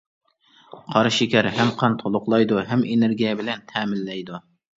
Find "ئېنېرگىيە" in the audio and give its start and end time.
2.89-3.37